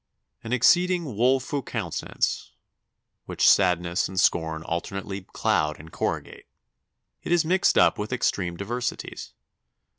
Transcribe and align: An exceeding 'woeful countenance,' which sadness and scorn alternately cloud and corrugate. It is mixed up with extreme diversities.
An 0.43 0.51
exceeding 0.51 1.15
'woeful 1.15 1.61
countenance,' 1.61 2.53
which 3.25 3.47
sadness 3.47 4.07
and 4.07 4.19
scorn 4.19 4.63
alternately 4.63 5.21
cloud 5.21 5.79
and 5.79 5.91
corrugate. 5.91 6.47
It 7.21 7.31
is 7.31 7.45
mixed 7.45 7.77
up 7.77 7.99
with 7.99 8.11
extreme 8.11 8.57
diversities. 8.57 9.33